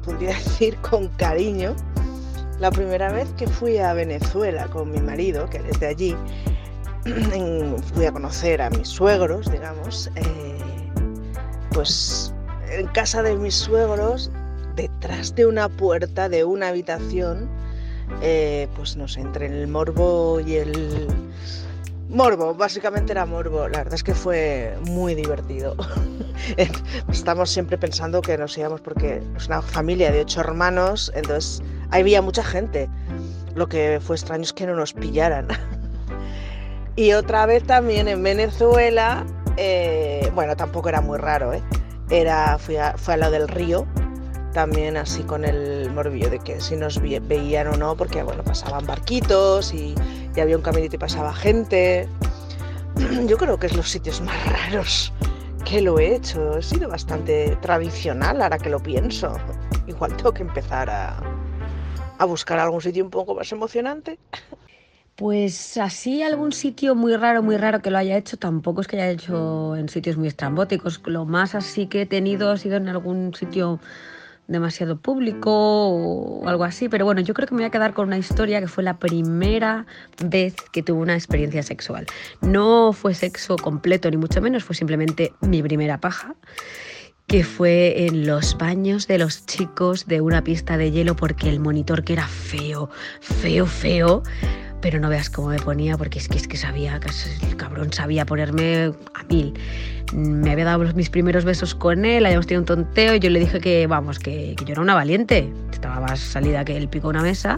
podría 0.04 0.28
decir 0.44 0.76
con 0.78 1.08
cariño, 1.16 1.74
la 2.58 2.70
primera 2.70 3.10
vez 3.10 3.28
que 3.36 3.46
fui 3.46 3.78
a 3.78 3.94
Venezuela 3.94 4.66
con 4.66 4.90
mi 4.90 5.00
marido, 5.00 5.48
que 5.48 5.60
desde 5.60 5.86
allí, 5.86 6.16
fui 7.94 8.04
a 8.04 8.12
conocer 8.12 8.60
a 8.60 8.70
mis 8.70 8.88
suegros, 8.88 9.50
digamos, 9.50 10.10
eh, 10.16 10.58
pues 11.72 12.34
en 12.70 12.86
casa 12.88 13.22
de 13.22 13.36
mis 13.36 13.54
suegros 13.54 14.30
detrás 14.76 15.34
de 15.34 15.46
una 15.46 15.68
puerta 15.68 16.28
de 16.28 16.44
una 16.44 16.68
habitación, 16.68 17.48
eh, 18.22 18.68
pues 18.76 18.96
no 18.96 19.08
sé, 19.08 19.20
entre 19.20 19.46
el 19.46 19.66
morbo 19.68 20.40
y 20.40 20.56
el... 20.56 21.08
Morbo, 22.10 22.54
básicamente 22.54 23.12
era 23.12 23.24
morbo. 23.24 23.68
La 23.68 23.78
verdad 23.78 23.94
es 23.94 24.02
que 24.02 24.14
fue 24.14 24.76
muy 24.88 25.14
divertido. 25.14 25.76
Estamos 27.08 27.50
siempre 27.50 27.78
pensando 27.78 28.20
que 28.20 28.36
nos 28.36 28.58
íbamos 28.58 28.80
porque 28.80 29.22
es 29.36 29.46
una 29.46 29.62
familia 29.62 30.10
de 30.10 30.22
ocho 30.22 30.40
hermanos, 30.40 31.12
entonces 31.14 31.62
había 31.90 32.20
mucha 32.20 32.42
gente. 32.42 32.88
Lo 33.54 33.68
que 33.68 34.00
fue 34.02 34.16
extraño 34.16 34.42
es 34.42 34.52
que 34.52 34.66
no 34.66 34.74
nos 34.74 34.92
pillaran. 34.92 35.48
Y 36.96 37.12
otra 37.12 37.46
vez 37.46 37.62
también 37.64 38.08
en 38.08 38.22
Venezuela, 38.22 39.24
eh, 39.56 40.30
bueno, 40.34 40.54
tampoco 40.56 40.88
era 40.88 41.00
muy 41.00 41.18
raro, 41.18 41.54
¿eh? 41.54 41.62
Era, 42.10 42.58
fui 42.58 42.76
a, 42.76 42.94
fue 42.98 43.14
a 43.14 43.16
lo 43.16 43.30
del 43.30 43.48
río, 43.48 43.86
también 44.52 44.96
así 44.98 45.22
con 45.22 45.44
el 45.44 45.90
morbillo 45.92 46.28
de 46.28 46.40
que 46.40 46.60
si 46.60 46.76
nos 46.76 47.00
veían 47.00 47.68
o 47.68 47.76
no, 47.76 47.96
porque 47.96 48.22
bueno, 48.22 48.42
pasaban 48.42 48.84
barquitos 48.86 49.72
y, 49.72 49.94
y 50.34 50.40
había 50.40 50.56
un 50.56 50.62
caminito 50.62 50.96
y 50.96 50.98
pasaba 50.98 51.34
gente. 51.34 52.08
Yo 53.26 53.36
creo 53.36 53.58
que 53.58 53.66
es 53.66 53.76
los 53.76 53.88
sitios 53.88 54.20
más 54.20 54.46
raros 54.46 55.12
que 55.64 55.80
lo 55.80 55.98
he 55.98 56.14
hecho. 56.14 56.58
He 56.58 56.62
sido 56.62 56.88
bastante 56.88 57.56
tradicional 57.60 58.42
ahora 58.42 58.58
que 58.58 58.70
lo 58.70 58.80
pienso. 58.80 59.36
Igual 59.86 60.16
tengo 60.16 60.32
que 60.32 60.42
empezar 60.42 60.90
a, 60.90 61.20
a 62.18 62.24
buscar 62.24 62.58
algún 62.58 62.80
sitio 62.80 63.04
un 63.04 63.10
poco 63.10 63.34
más 63.34 63.50
emocionante. 63.52 64.18
Pues 65.16 65.76
así 65.76 66.22
algún 66.22 66.52
sitio 66.52 66.94
muy 66.94 67.14
raro, 67.14 67.42
muy 67.42 67.58
raro 67.58 67.82
que 67.82 67.90
lo 67.90 67.98
haya 67.98 68.16
hecho, 68.16 68.38
tampoco 68.38 68.80
es 68.80 68.86
que 68.86 68.96
haya 68.96 69.10
hecho 69.10 69.76
en 69.76 69.88
sitios 69.90 70.16
muy 70.16 70.28
estrambóticos. 70.28 71.02
Lo 71.04 71.26
más 71.26 71.54
así 71.54 71.86
que 71.86 72.02
he 72.02 72.06
tenido 72.06 72.50
ha 72.50 72.56
sido 72.56 72.76
en 72.76 72.88
algún 72.88 73.34
sitio 73.34 73.80
demasiado 74.50 74.98
público 74.98 75.50
o 75.50 76.48
algo 76.48 76.64
así, 76.64 76.88
pero 76.88 77.04
bueno, 77.04 77.20
yo 77.20 77.34
creo 77.34 77.46
que 77.46 77.54
me 77.54 77.60
voy 77.60 77.66
a 77.66 77.70
quedar 77.70 77.94
con 77.94 78.08
una 78.08 78.18
historia 78.18 78.60
que 78.60 78.66
fue 78.66 78.82
la 78.82 78.98
primera 78.98 79.86
vez 80.22 80.56
que 80.72 80.82
tuve 80.82 81.00
una 81.00 81.14
experiencia 81.14 81.62
sexual. 81.62 82.06
No 82.40 82.92
fue 82.92 83.14
sexo 83.14 83.56
completo 83.56 84.10
ni 84.10 84.16
mucho 84.16 84.42
menos, 84.42 84.64
fue 84.64 84.74
simplemente 84.74 85.32
mi 85.40 85.62
primera 85.62 85.98
paja 85.98 86.34
que 87.26 87.44
fue 87.44 88.06
en 88.06 88.26
los 88.26 88.58
baños 88.58 89.06
de 89.06 89.18
los 89.18 89.46
chicos 89.46 90.08
de 90.08 90.20
una 90.20 90.42
pista 90.42 90.76
de 90.76 90.90
hielo 90.90 91.14
porque 91.14 91.48
el 91.48 91.60
monitor 91.60 92.02
que 92.02 92.14
era 92.14 92.26
feo, 92.26 92.90
feo, 93.20 93.66
feo, 93.66 94.24
pero 94.80 95.00
no 95.00 95.08
veas 95.08 95.30
cómo 95.30 95.48
me 95.48 95.58
ponía 95.58 95.96
porque 95.96 96.18
es 96.18 96.28
que, 96.28 96.38
es 96.38 96.48
que 96.48 96.56
sabía, 96.56 97.00
el 97.42 97.56
cabrón 97.56 97.92
sabía 97.92 98.24
ponerme 98.24 98.92
a 99.14 99.24
mil. 99.28 99.54
Me 100.12 100.50
había 100.50 100.64
dado 100.64 100.84
mis 100.94 101.10
primeros 101.10 101.44
besos 101.44 101.74
con 101.74 102.04
él, 102.04 102.26
habíamos 102.26 102.46
tenido 102.46 102.62
un 102.62 102.66
tonteo 102.66 103.14
y 103.14 103.20
yo 103.20 103.30
le 103.30 103.38
dije 103.38 103.60
que, 103.60 103.86
vamos, 103.86 104.18
que, 104.18 104.54
que 104.56 104.64
yo 104.64 104.72
era 104.72 104.82
una 104.82 104.94
valiente. 104.94 105.52
Estaba 105.72 106.00
más 106.00 106.18
salida 106.20 106.64
que 106.64 106.76
él 106.76 106.88
pico 106.88 107.08
una 107.08 107.22
mesa 107.22 107.56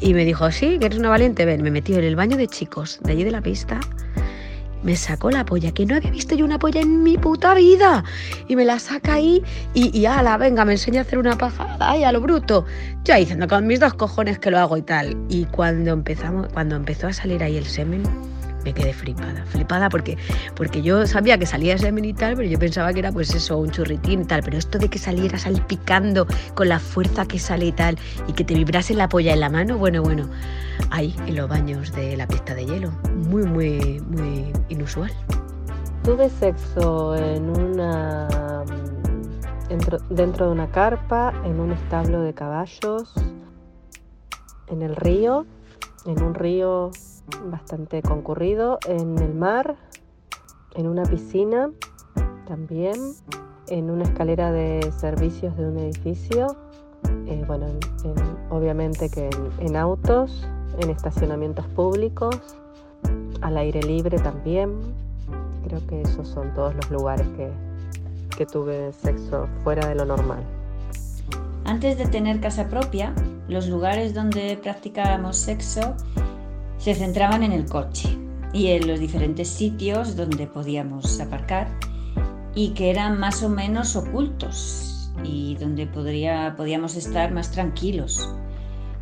y 0.00 0.14
me 0.14 0.24
dijo, 0.24 0.50
sí, 0.50 0.78
que 0.78 0.86
eres 0.86 0.98
una 0.98 1.08
valiente, 1.08 1.44
ven, 1.44 1.62
me 1.62 1.70
metió 1.70 1.98
en 1.98 2.04
el 2.04 2.16
baño 2.16 2.36
de 2.36 2.46
chicos 2.48 2.98
de 3.02 3.12
allí 3.12 3.24
de 3.24 3.30
la 3.30 3.40
pista 3.40 3.80
me 4.84 4.94
sacó 4.94 5.30
la 5.30 5.44
polla, 5.44 5.72
que 5.72 5.86
no 5.86 5.96
había 5.96 6.10
visto 6.10 6.34
yo 6.34 6.44
una 6.44 6.58
polla 6.58 6.80
en 6.80 7.02
mi 7.02 7.18
puta 7.18 7.54
vida. 7.54 8.04
Y 8.46 8.54
me 8.54 8.64
la 8.64 8.78
saca 8.78 9.14
ahí 9.14 9.42
y, 9.72 9.98
y 9.98 10.06
ala, 10.06 10.36
venga, 10.36 10.64
me 10.64 10.72
enseña 10.72 11.00
a 11.00 11.02
hacer 11.02 11.18
una 11.18 11.36
pajada, 11.36 11.76
ay, 11.80 12.04
a 12.04 12.12
lo 12.12 12.20
bruto. 12.20 12.64
Yo 13.04 13.16
diciendo 13.16 13.48
con 13.48 13.66
mis 13.66 13.80
dos 13.80 13.94
cojones 13.94 14.38
que 14.38 14.50
lo 14.50 14.58
hago 14.58 14.76
y 14.76 14.82
tal. 14.82 15.16
Y 15.28 15.46
cuando 15.46 15.92
empezamos, 15.92 16.48
cuando 16.52 16.76
empezó 16.76 17.08
a 17.08 17.12
salir 17.12 17.42
ahí 17.42 17.56
el 17.56 17.66
semen, 17.66 18.02
me 18.64 18.72
quedé 18.72 18.92
flipada, 18.92 19.44
flipada 19.46 19.88
porque, 19.88 20.16
porque 20.56 20.82
yo 20.82 21.06
sabía 21.06 21.38
que 21.38 21.46
salía 21.46 21.76
semen 21.78 22.04
y 22.04 22.14
tal, 22.14 22.36
pero 22.36 22.48
yo 22.48 22.58
pensaba 22.58 22.92
que 22.92 23.00
era 23.00 23.12
pues 23.12 23.34
eso, 23.34 23.58
un 23.58 23.70
churritín 23.70 24.22
y 24.22 24.24
tal, 24.24 24.42
pero 24.42 24.56
esto 24.56 24.78
de 24.78 24.88
que 24.88 24.98
saliera 24.98 25.38
salpicando 25.38 26.26
con 26.54 26.68
la 26.68 26.78
fuerza 26.78 27.26
que 27.26 27.38
sale 27.38 27.66
y 27.66 27.72
tal, 27.72 27.98
y 28.26 28.32
que 28.32 28.44
te 28.44 28.54
vibrase 28.54 28.94
la 28.94 29.08
polla 29.08 29.34
en 29.34 29.40
la 29.40 29.50
mano, 29.50 29.76
bueno, 29.78 30.02
bueno, 30.02 30.28
ahí 30.90 31.14
en 31.26 31.36
los 31.36 31.48
baños 31.48 31.92
de 31.92 32.16
la 32.16 32.26
pista 32.26 32.54
de 32.54 32.66
hielo, 32.66 32.90
muy, 33.28 33.44
muy, 33.44 34.00
muy 34.00 34.52
inusual. 34.68 35.12
Tuve 36.02 36.28
sexo 36.28 37.16
en 37.16 37.48
una 37.48 38.64
dentro, 39.68 39.98
dentro 40.10 40.46
de 40.46 40.52
una 40.52 40.70
carpa, 40.70 41.32
en 41.44 41.60
un 41.60 41.72
establo 41.72 42.20
de 42.22 42.34
caballos, 42.34 43.12
en 44.68 44.82
el 44.82 44.96
río, 44.96 45.46
en 46.06 46.22
un 46.22 46.34
río 46.34 46.90
bastante 47.46 48.02
concurrido, 48.02 48.78
en 48.86 49.18
el 49.18 49.34
mar, 49.34 49.76
en 50.74 50.86
una 50.86 51.02
piscina 51.04 51.70
también, 52.46 52.94
en 53.68 53.90
una 53.90 54.04
escalera 54.04 54.52
de 54.52 54.92
servicios 54.98 55.56
de 55.56 55.68
un 55.68 55.78
edificio, 55.78 56.56
eh, 57.26 57.42
bueno, 57.46 57.66
obviamente 58.50 59.08
que 59.08 59.30
en, 59.58 59.76
autos, 59.76 60.46
en 60.78 60.90
estacionamientos 60.90 61.66
públicos, 61.68 62.38
al 63.40 63.56
aire 63.58 63.82
libre 63.82 64.18
también. 64.18 64.72
Creo 65.66 65.86
que 65.86 66.02
esos 66.02 66.28
son 66.28 66.52
todos 66.54 66.74
los 66.74 66.90
lugares 66.90 67.26
que, 67.36 67.50
que 68.36 68.46
tuve 68.46 68.92
sexo 68.92 69.48
fuera 69.62 69.86
de 69.88 69.94
lo 69.94 70.04
normal. 70.04 70.42
Antes 71.64 71.96
de 71.96 72.06
tener 72.06 72.40
casa 72.40 72.68
propia, 72.68 73.14
los 73.48 73.68
lugares 73.68 74.14
donde 74.14 74.58
practicábamos 74.62 75.36
sexo 75.36 75.94
se 76.84 76.94
centraban 76.94 77.42
en 77.42 77.52
el 77.52 77.64
coche 77.64 78.10
y 78.52 78.66
en 78.66 78.86
los 78.86 79.00
diferentes 79.00 79.48
sitios 79.48 80.16
donde 80.16 80.46
podíamos 80.46 81.18
aparcar 81.18 81.66
y 82.54 82.74
que 82.74 82.90
eran 82.90 83.18
más 83.18 83.42
o 83.42 83.48
menos 83.48 83.96
ocultos 83.96 85.10
y 85.24 85.56
donde 85.56 85.86
podría, 85.86 86.52
podíamos 86.58 86.94
estar 86.96 87.32
más 87.32 87.50
tranquilos. 87.50 88.28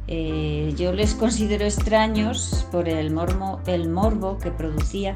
Eh, 0.06 0.72
yo 0.78 0.92
les 0.92 1.16
considero 1.16 1.64
extraños 1.64 2.64
por 2.70 2.88
el, 2.88 3.10
mormo, 3.10 3.60
el 3.66 3.88
morbo 3.88 4.38
que 4.38 4.52
producía 4.52 5.14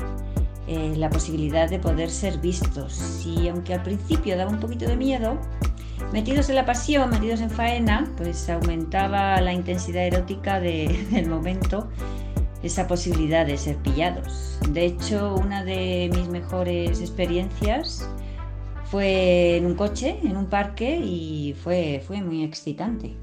eh, 0.67 0.93
la 0.97 1.09
posibilidad 1.09 1.71
de 1.71 1.79
poder 1.79 2.11
ser 2.11 2.39
vistos 2.39 3.25
y 3.25 3.47
aunque 3.47 3.75
al 3.75 3.85
principio 3.85 4.37
daba 4.37 4.51
un 4.51 4.59
poquito 4.59 4.87
de 4.87 4.97
miedo, 4.97 5.39
metidos 6.13 6.49
en 6.49 6.57
la 6.57 6.67
pasión, 6.67 7.11
metidos 7.11 7.41
en 7.43 7.51
faena, 7.51 8.13
pues 8.17 8.51
aumentaba 8.51 9.41
la 9.41 9.53
intensidad 9.53 10.05
erótica 10.05 10.59
del 10.61 11.29
momento 11.29 11.89
esa 12.67 12.87
posibilidad 12.87 13.47
de 13.47 13.57
ser 13.57 13.77
pillados. 13.77 14.59
De 14.71 14.87
hecho, 14.87 15.35
una 15.35 15.65
de 15.65 16.11
mis 16.15 16.29
mejores 16.29 17.01
experiencias 17.01 18.09
fue 18.85 19.57
en 19.57 19.67
un 19.67 19.75
coche, 19.75 20.19
en 20.23 20.37
un 20.37 20.47
parque 20.47 20.99
y 20.99 21.55
fue, 21.63 22.03
fue 22.07 22.21
muy 22.21 22.45
excitante. 22.45 23.17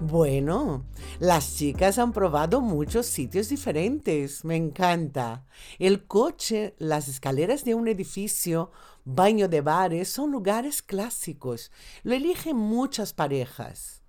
Bueno, 0.00 0.84
las 1.20 1.56
chicas 1.56 1.98
han 1.98 2.12
probado 2.12 2.60
muchos 2.60 3.06
sitios 3.06 3.48
diferentes, 3.48 4.44
me 4.44 4.56
encanta. 4.56 5.46
El 5.78 6.06
coche, 6.06 6.74
las 6.78 7.08
escaleras 7.08 7.64
de 7.64 7.74
un 7.74 7.86
edificio, 7.86 8.72
baño 9.04 9.48
de 9.48 9.60
bares 9.60 10.08
son 10.08 10.32
lugares 10.32 10.82
clásicos. 10.82 11.70
Lo 12.02 12.14
eligen 12.14 12.56
muchas 12.56 13.12
parejas. 13.12 14.03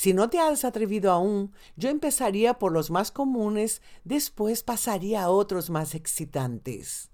Si 0.00 0.14
no 0.14 0.30
te 0.30 0.38
has 0.38 0.64
atrevido 0.64 1.12
aún, 1.12 1.52
yo 1.76 1.90
empezaría 1.90 2.58
por 2.58 2.72
los 2.72 2.90
más 2.90 3.10
comunes, 3.10 3.82
después 4.02 4.62
pasaría 4.62 5.24
a 5.24 5.28
otros 5.28 5.68
más 5.68 5.94
excitantes. 5.94 7.10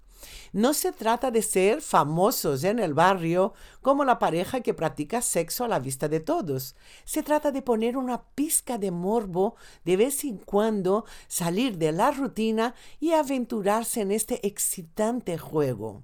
No 0.53 0.73
se 0.73 0.93
trata 0.93 1.29
de 1.29 1.41
ser 1.41 1.81
famosos 1.81 2.63
en 2.63 2.79
el 2.79 2.93
barrio 2.93 3.51
como 3.81 4.05
la 4.05 4.19
pareja 4.19 4.61
que 4.61 4.73
practica 4.73 5.21
sexo 5.21 5.65
a 5.65 5.67
la 5.67 5.79
vista 5.79 6.07
de 6.07 6.21
todos. 6.21 6.77
Se 7.03 7.23
trata 7.23 7.51
de 7.51 7.61
poner 7.61 7.97
una 7.97 8.23
pizca 8.23 8.77
de 8.77 8.91
morbo 8.91 9.57
de 9.83 9.97
vez 9.97 10.23
en 10.23 10.37
cuando, 10.37 11.03
salir 11.27 11.77
de 11.77 11.91
la 11.91 12.11
rutina 12.11 12.73
y 13.01 13.11
aventurarse 13.11 13.99
en 13.99 14.13
este 14.13 14.47
excitante 14.47 15.37
juego. 15.37 16.03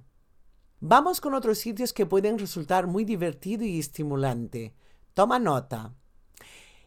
Vamos 0.80 1.22
con 1.22 1.32
otros 1.32 1.56
sitios 1.56 1.94
que 1.94 2.04
pueden 2.04 2.38
resultar 2.38 2.86
muy 2.86 3.06
divertido 3.06 3.64
y 3.64 3.78
estimulante. 3.78 4.74
Toma 5.14 5.38
nota 5.38 5.94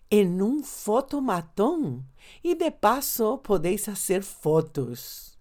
en 0.09 0.41
un 0.41 0.63
fotomatón 0.63 2.07
y 2.41 2.55
de 2.55 2.71
paso 2.71 3.41
podéis 3.41 3.89
hacer 3.89 4.23
fotos. 4.23 5.39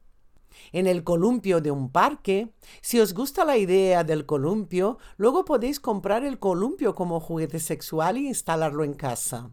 En 0.72 0.86
el 0.86 1.04
columpio 1.04 1.60
de 1.60 1.70
un 1.70 1.90
parque, 1.90 2.52
si 2.80 2.98
os 2.98 3.14
gusta 3.14 3.44
la 3.44 3.56
idea 3.56 4.04
del 4.04 4.26
columpio, 4.26 4.98
luego 5.16 5.44
podéis 5.44 5.78
comprar 5.78 6.24
el 6.24 6.38
columpio 6.38 6.94
como 6.94 7.20
juguete 7.20 7.60
sexual 7.60 8.18
y 8.18 8.26
instalarlo 8.26 8.82
en 8.82 8.94
casa. 8.94 9.50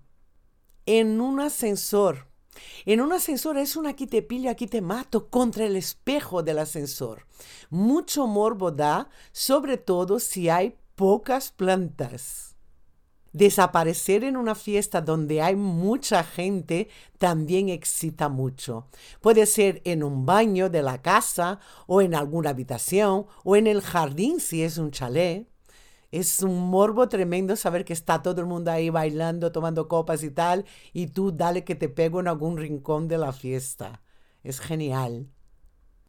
En 0.85 1.21
un 1.21 1.39
ascensor. 1.39 2.27
En 2.85 3.01
un 3.01 3.13
ascensor 3.13 3.57
es 3.57 3.75
un 3.75 3.87
aquí 3.87 4.07
te 4.07 4.21
pillo, 4.21 4.49
aquí 4.49 4.67
te 4.67 4.81
mato 4.81 5.29
contra 5.29 5.65
el 5.65 5.75
espejo 5.75 6.43
del 6.43 6.59
ascensor. 6.59 7.25
Mucho 7.69 8.27
morbo 8.27 8.71
da, 8.71 9.09
sobre 9.31 9.77
todo 9.77 10.19
si 10.19 10.49
hay 10.49 10.75
pocas 10.95 11.51
plantas. 11.51 12.52
Desaparecer 13.33 14.23
en 14.23 14.37
una 14.37 14.53
fiesta 14.53 15.01
donde 15.01 15.41
hay 15.41 15.55
mucha 15.55 16.23
gente 16.23 16.87
también 17.17 17.69
excita 17.69 18.29
mucho. 18.29 18.87
Puede 19.21 19.47
ser 19.47 19.81
en 19.85 20.03
un 20.03 20.25
baño 20.25 20.69
de 20.69 20.83
la 20.83 21.01
casa 21.01 21.59
o 21.87 22.01
en 22.01 22.13
alguna 22.13 22.51
habitación 22.51 23.25
o 23.43 23.55
en 23.55 23.65
el 23.65 23.81
jardín 23.81 24.39
si 24.39 24.61
es 24.61 24.77
un 24.77 24.91
chalet. 24.91 25.47
Es 26.11 26.43
un 26.43 26.69
morbo 26.69 27.09
tremendo 27.09 27.55
saber 27.55 27.85
que 27.85 27.93
está 27.93 28.21
todo 28.21 28.39
el 28.39 28.45
mundo 28.45 28.69
ahí 28.69 28.91
bailando, 28.91 29.51
tomando 29.51 29.87
copas 29.87 30.21
y 30.21 30.29
tal, 30.29 30.63
y 30.93 31.07
tú 31.07 31.31
dale 31.31 31.63
que 31.63 31.73
te 31.73 31.89
pego 31.89 32.19
en 32.19 32.27
algún 32.27 32.55
rincón 32.57 33.07
de 33.07 33.17
la 33.17 33.33
fiesta. 33.33 34.03
Es 34.43 34.59
genial. 34.59 35.27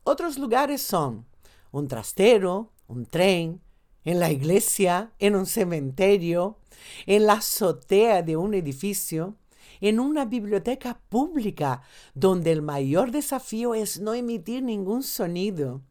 Otros 0.03 0.37
lugares 0.37 0.83
son 0.83 1.27
un 1.73 1.89
trastero, 1.89 2.75
un 2.87 3.07
tren, 3.07 3.63
en 4.05 4.21
la 4.21 4.31
iglesia, 4.31 5.13
en 5.19 5.37
un 5.37 5.47
cementerio, 5.47 6.59
en 7.07 7.27
la 7.27 7.35
azotea 7.35 8.23
de 8.23 8.37
un 8.37 8.55
edificio, 8.55 9.37
en 9.81 10.01
una 10.01 10.25
biblioteca 10.25 11.01
pública 11.09 11.83
donde 12.15 12.53
el 12.53 12.63
mayor 12.63 13.11
desafío 13.11 13.75
es 13.75 14.01
no 14.01 14.15
emitir 14.15 14.63
ningún 14.63 15.03
sonido. 15.03 15.83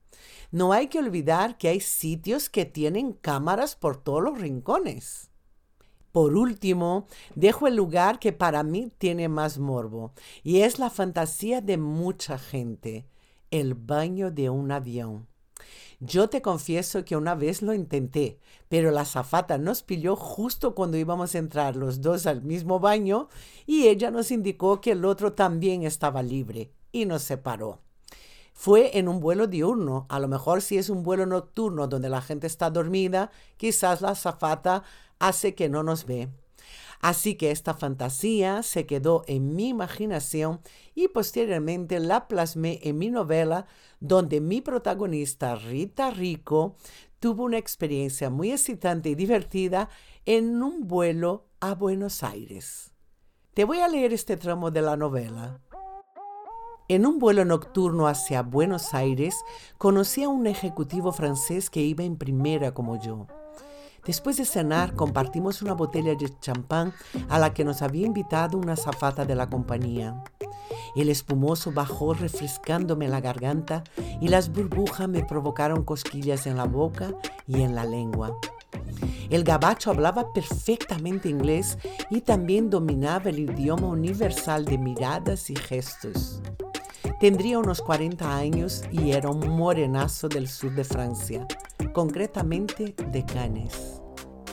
No 0.51 0.71
hay 0.71 0.87
que 0.87 0.99
olvidar 0.99 1.57
que 1.57 1.67
hay 1.67 1.79
sitios 1.79 2.49
que 2.49 2.65
tienen 2.65 3.13
cámaras 3.13 3.75
por 3.75 3.97
todos 3.97 4.23
los 4.23 4.39
rincones. 4.39 5.31
Por 6.11 6.35
último, 6.35 7.07
dejo 7.33 7.65
el 7.65 7.75
lugar 7.75 8.19
que 8.19 8.33
para 8.33 8.61
mí 8.61 8.91
tiene 8.99 9.29
más 9.29 9.57
morbo, 9.57 10.13
y 10.43 10.59
es 10.59 10.77
la 10.77 10.91
fantasía 10.91 11.59
de 11.59 11.77
mucha 11.77 12.37
gente, 12.37 13.07
el 13.49 13.73
baño 13.73 14.29
de 14.29 14.51
un 14.51 14.71
avión. 14.71 15.27
Yo 15.99 16.29
te 16.29 16.41
confieso 16.41 17.05
que 17.05 17.15
una 17.15 17.35
vez 17.35 17.61
lo 17.61 17.73
intenté, 17.73 18.39
pero 18.69 18.91
la 18.91 19.05
zafata 19.05 19.57
nos 19.57 19.83
pilló 19.83 20.15
justo 20.15 20.75
cuando 20.75 20.97
íbamos 20.97 21.33
a 21.33 21.37
entrar 21.37 21.75
los 21.75 22.01
dos 22.01 22.25
al 22.25 22.41
mismo 22.41 22.79
baño 22.79 23.29
y 23.65 23.87
ella 23.87 24.11
nos 24.11 24.31
indicó 24.31 24.81
que 24.81 24.91
el 24.91 25.05
otro 25.05 25.33
también 25.33 25.83
estaba 25.83 26.23
libre 26.23 26.71
y 26.91 27.05
nos 27.05 27.23
separó. 27.23 27.79
Fue 28.53 28.97
en 28.97 29.07
un 29.07 29.19
vuelo 29.19 29.47
diurno, 29.47 30.05
a 30.09 30.19
lo 30.19 30.27
mejor 30.27 30.61
si 30.61 30.77
es 30.77 30.89
un 30.89 31.03
vuelo 31.03 31.25
nocturno 31.25 31.87
donde 31.87 32.09
la 32.09 32.21
gente 32.21 32.47
está 32.47 32.69
dormida, 32.69 33.31
quizás 33.57 34.01
la 34.01 34.15
zafata 34.15 34.83
hace 35.19 35.55
que 35.55 35.69
no 35.69 35.83
nos 35.83 36.05
ve. 36.05 36.29
Así 37.03 37.35
que 37.35 37.51
esta 37.51 37.73
fantasía 37.73 38.63
se 38.63 38.85
quedó 38.85 39.23
en 39.27 39.57
mi 39.57 39.67
imaginación 39.67 40.61
y 40.95 41.09
posteriormente 41.09 41.99
la 41.99 42.29
plasmé 42.29 42.79
en 42.81 42.97
mi 42.97 43.09
novela 43.09 43.65
donde 43.99 44.39
mi 44.39 44.61
protagonista 44.61 45.57
Rita 45.57 46.11
Rico 46.11 46.77
tuvo 47.19 47.43
una 47.43 47.57
experiencia 47.57 48.29
muy 48.29 48.53
excitante 48.53 49.09
y 49.09 49.15
divertida 49.15 49.89
en 50.25 50.63
un 50.63 50.87
vuelo 50.87 51.49
a 51.59 51.75
Buenos 51.75 52.23
Aires. 52.23 52.93
Te 53.53 53.65
voy 53.65 53.79
a 53.79 53.89
leer 53.89 54.13
este 54.13 54.37
tramo 54.37 54.71
de 54.71 54.81
la 54.81 54.95
novela. 54.95 55.59
En 56.87 57.05
un 57.05 57.19
vuelo 57.19 57.43
nocturno 57.43 58.07
hacia 58.07 58.43
Buenos 58.43 58.93
Aires 58.93 59.35
conocí 59.77 60.23
a 60.23 60.29
un 60.29 60.47
ejecutivo 60.47 61.11
francés 61.11 61.69
que 61.69 61.81
iba 61.81 62.05
en 62.05 62.15
primera 62.15 62.73
como 62.73 62.97
yo. 62.97 63.27
Después 64.05 64.37
de 64.37 64.45
cenar, 64.45 64.95
compartimos 64.95 65.61
una 65.61 65.73
botella 65.73 66.15
de 66.15 66.37
champán 66.39 66.93
a 67.29 67.39
la 67.39 67.53
que 67.53 67.63
nos 67.63 67.81
había 67.81 68.05
invitado 68.05 68.57
una 68.57 68.75
zafata 68.75 69.25
de 69.25 69.35
la 69.35 69.49
compañía. 69.49 70.21
El 70.95 71.09
espumoso 71.09 71.71
bajó 71.71 72.13
refrescándome 72.13 73.07
la 73.07 73.21
garganta 73.21 73.83
y 74.21 74.27
las 74.27 74.51
burbujas 74.51 75.07
me 75.07 75.23
provocaron 75.23 75.83
cosquillas 75.83 76.45
en 76.47 76.57
la 76.57 76.65
boca 76.65 77.13
y 77.47 77.61
en 77.61 77.75
la 77.75 77.85
lengua. 77.85 78.37
El 79.29 79.43
gabacho 79.43 79.89
hablaba 79.89 80.31
perfectamente 80.33 81.29
inglés 81.29 81.77
y 82.11 82.21
también 82.21 82.69
dominaba 82.69 83.29
el 83.29 83.39
idioma 83.39 83.87
universal 83.87 84.65
de 84.65 84.77
miradas 84.77 85.49
y 85.49 85.55
gestos. 85.55 86.41
Tendría 87.23 87.57
unos 87.57 87.81
40 87.81 88.35
años 88.35 88.83
y 88.91 89.11
era 89.11 89.29
un 89.29 89.47
morenazo 89.47 90.27
del 90.27 90.49
sur 90.49 90.75
de 90.75 90.83
Francia, 90.83 91.47
concretamente 91.93 92.93
de 93.13 93.25
Cannes. 93.25 94.01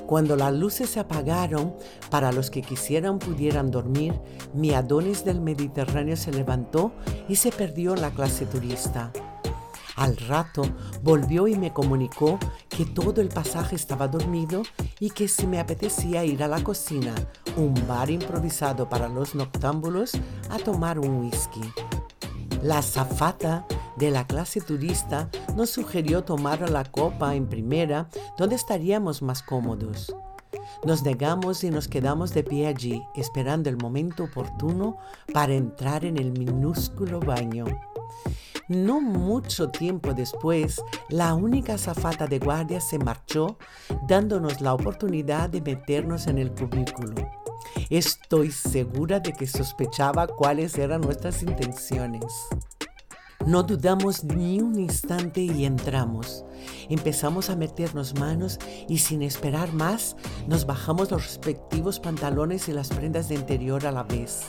Cuando 0.06 0.36
las 0.36 0.54
luces 0.54 0.90
se 0.90 1.00
apagaron, 1.00 1.74
para 2.10 2.30
los 2.30 2.48
que 2.48 2.62
quisieran 2.62 3.18
pudieran 3.18 3.72
dormir, 3.72 4.14
mi 4.54 4.72
Adonis 4.72 5.24
del 5.24 5.40
Mediterráneo 5.40 6.16
se 6.16 6.30
levantó 6.30 6.92
y 7.28 7.34
se 7.34 7.50
perdió 7.50 7.96
la 7.96 8.12
clase 8.12 8.46
turista. 8.46 9.12
Al 9.96 10.16
rato 10.16 10.62
volvió 11.02 11.48
y 11.48 11.56
me 11.56 11.72
comunicó 11.72 12.38
que 12.68 12.84
todo 12.84 13.20
el 13.20 13.30
pasaje 13.30 13.74
estaba 13.74 14.06
dormido 14.06 14.62
y 15.00 15.10
que 15.10 15.26
si 15.26 15.48
me 15.48 15.58
apetecía 15.58 16.24
ir 16.24 16.40
a 16.44 16.46
la 16.46 16.62
cocina, 16.62 17.16
un 17.56 17.74
bar 17.88 18.10
improvisado 18.10 18.88
para 18.88 19.08
los 19.08 19.34
noctámbulos, 19.34 20.12
a 20.50 20.58
tomar 20.58 21.00
un 21.00 21.18
whisky. 21.18 21.62
La 22.62 22.82
zafata 22.82 23.64
de 23.96 24.10
la 24.10 24.26
clase 24.26 24.60
turista 24.60 25.30
nos 25.56 25.70
sugirió 25.70 26.24
tomar 26.24 26.68
la 26.68 26.84
copa 26.84 27.34
en 27.34 27.48
primera, 27.48 28.08
donde 28.36 28.54
estaríamos 28.54 29.22
más 29.22 29.42
cómodos. 29.42 30.14
Nos 30.84 31.02
negamos 31.02 31.64
y 31.64 31.70
nos 31.70 31.88
quedamos 31.88 32.34
de 32.34 32.44
pie 32.44 32.66
allí, 32.66 33.02
esperando 33.14 33.70
el 33.70 33.78
momento 33.78 34.24
oportuno 34.24 34.98
para 35.32 35.54
entrar 35.54 36.04
en 36.04 36.18
el 36.18 36.32
minúsculo 36.32 37.20
baño. 37.20 37.64
No 38.68 39.00
mucho 39.00 39.70
tiempo 39.70 40.12
después, 40.12 40.82
la 41.08 41.32
única 41.34 41.78
zafata 41.78 42.26
de 42.26 42.38
guardia 42.38 42.80
se 42.80 42.98
marchó, 42.98 43.58
dándonos 44.06 44.60
la 44.60 44.74
oportunidad 44.74 45.48
de 45.48 45.62
meternos 45.62 46.26
en 46.26 46.36
el 46.36 46.52
cubículo. 46.52 47.39
Estoy 47.90 48.52
segura 48.52 49.18
de 49.18 49.32
que 49.32 49.48
sospechaba 49.48 50.28
cuáles 50.28 50.78
eran 50.78 51.00
nuestras 51.00 51.42
intenciones. 51.42 52.24
No 53.44 53.64
dudamos 53.64 54.22
ni 54.22 54.60
un 54.60 54.78
instante 54.78 55.40
y 55.40 55.64
entramos. 55.64 56.44
Empezamos 56.88 57.50
a 57.50 57.56
meternos 57.56 58.14
manos 58.14 58.60
y 58.88 58.98
sin 58.98 59.22
esperar 59.22 59.72
más 59.72 60.14
nos 60.46 60.66
bajamos 60.66 61.10
los 61.10 61.24
respectivos 61.24 61.98
pantalones 61.98 62.68
y 62.68 62.72
las 62.72 62.90
prendas 62.90 63.28
de 63.28 63.34
interior 63.34 63.84
a 63.84 63.90
la 63.90 64.04
vez. 64.04 64.42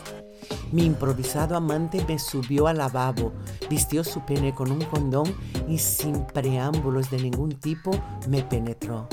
Mi 0.72 0.86
improvisado 0.86 1.56
amante 1.56 2.06
me 2.08 2.20
subió 2.20 2.68
al 2.68 2.78
lavabo, 2.78 3.34
vistió 3.72 4.04
su 4.04 4.24
pene 4.24 4.54
con 4.54 4.72
un 4.72 4.86
condón 4.86 5.36
y 5.68 5.80
sin 5.80 6.28
preámbulos 6.28 7.10
de 7.10 7.24
ningún 7.24 7.54
tipo 7.60 7.90
me 8.30 8.44
penetró. 8.44 9.08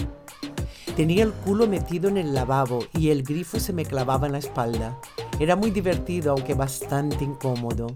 Tenía 0.99 1.23
el 1.23 1.33
culo 1.33 1.69
metido 1.69 2.09
en 2.09 2.17
el 2.17 2.35
lavabo 2.35 2.81
y 2.93 3.11
el 3.11 3.23
grifo 3.23 3.61
se 3.61 3.73
me 3.73 3.85
clavaba 3.85 4.27
en 4.27 4.33
la 4.33 4.39
espalda. 4.39 4.99
Era 5.39 5.55
muy 5.55 5.71
divertido, 5.71 6.33
aunque 6.33 6.55
bastante 6.55 7.23
incómodo. 7.23 7.87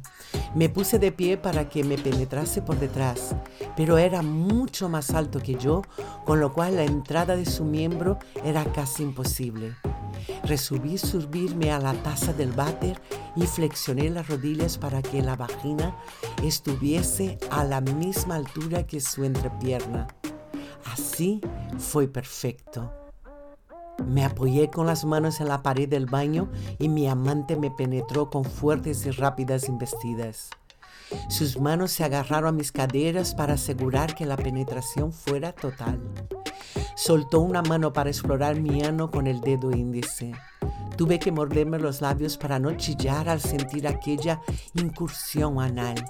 Me 0.55 0.69
puse 0.69 1.01
de 1.01 1.11
pie 1.11 1.37
para 1.37 1.69
que 1.69 1.83
me 1.83 1.99
penetrase 1.99 2.63
por 2.63 2.79
detrás, 2.79 3.35
pero 3.77 3.99
era 3.99 4.23
mucho 4.23 4.89
más 4.89 5.11
alto 5.11 5.41
que 5.41 5.57
yo, 5.57 5.83
con 6.25 6.39
lo 6.39 6.53
cual 6.53 6.77
la 6.77 6.85
entrada 6.85 7.35
de 7.35 7.45
su 7.45 7.65
miembro 7.65 8.21
era 8.45 8.65
casi 8.67 9.03
imposible. 9.03 9.75
Resolví 10.45 10.97
subirme 10.97 11.73
a 11.73 11.81
la 11.81 11.95
taza 12.05 12.33
del 12.33 12.53
váter 12.53 13.03
y 13.35 13.47
flexioné 13.47 14.11
las 14.11 14.29
rodillas 14.29 14.79
para 14.79 15.03
que 15.03 15.23
la 15.23 15.35
vagina 15.35 15.97
estuviese 16.45 17.37
a 17.51 17.65
la 17.65 17.81
misma 17.81 18.37
altura 18.37 18.87
que 18.87 19.01
su 19.01 19.25
entrepierna. 19.25 20.07
Así 20.85 21.41
fue 21.79 22.09
perfecto. 22.09 22.93
Me 24.07 24.25
apoyé 24.25 24.69
con 24.71 24.87
las 24.87 25.05
manos 25.05 25.41
en 25.41 25.49
la 25.49 25.63
pared 25.63 25.89
del 25.89 26.07
baño 26.07 26.51
y 26.79 26.89
mi 26.89 27.09
amante 27.09 27.57
me 27.57 27.71
penetró 27.71 28.31
con 28.31 28.45
fuertes 28.45 29.07
y 29.07 29.11
rápidas 29.11 29.69
investidas. 29.69 30.51
Sus 31.29 31.61
manos 31.61 31.93
se 31.93 32.05
agarraron 32.05 32.49
a 32.49 32.53
mis 32.53 32.73
caderas 32.73 33.35
para 33.35 33.55
asegurar 33.55 34.15
que 34.15 34.27
la 34.27 34.37
penetración 34.37 35.13
fuera 35.13 35.53
total. 35.53 36.01
Soltó 36.97 37.41
una 37.41 37.63
mano 37.63 37.93
para 37.93 38.11
explorar 38.11 38.61
mi 38.61 38.83
ano 38.83 39.11
con 39.11 39.27
el 39.27 39.41
dedo 39.41 39.71
índice. 39.71 40.33
Tuve 40.97 41.19
que 41.19 41.33
morderme 41.33 41.79
los 41.79 42.01
labios 42.01 42.37
para 42.37 42.59
no 42.59 42.73
chillar 42.77 43.29
al 43.29 43.41
sentir 43.41 43.87
aquella 43.87 44.41
incursión 44.75 45.61
anal 45.61 46.05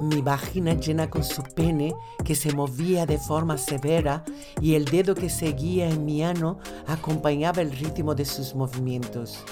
mi 0.00 0.22
vagina 0.22 0.74
llena 0.74 1.10
con 1.10 1.24
su 1.24 1.42
pene 1.42 1.94
que 2.24 2.34
se 2.34 2.52
movía 2.52 3.06
de 3.06 3.18
forma 3.18 3.58
severa 3.58 4.24
y 4.60 4.74
el 4.74 4.84
dedo 4.84 5.14
que 5.14 5.30
seguía 5.30 5.88
en 5.88 6.04
mi 6.04 6.22
ano 6.22 6.58
acompañaba 6.86 7.62
el 7.62 7.72
ritmo 7.72 8.14
de 8.14 8.24
sus 8.24 8.54
movimientos. 8.54 9.44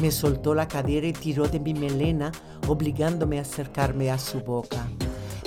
Me 0.00 0.10
soltó 0.10 0.54
la 0.54 0.68
cadera 0.68 1.06
y 1.06 1.12
tiró 1.12 1.46
de 1.46 1.60
mi 1.60 1.74
melena, 1.74 2.32
obligándome 2.66 3.38
a 3.38 3.42
acercarme 3.42 4.10
a 4.10 4.18
su 4.18 4.40
boca. 4.40 4.88